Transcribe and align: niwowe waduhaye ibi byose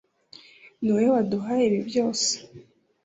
niwowe 0.81 1.07
waduhaye 1.15 1.63
ibi 1.69 1.79
byose 1.89 2.29